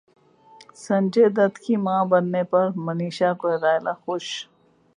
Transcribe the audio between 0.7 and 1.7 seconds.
Sanjay Dutt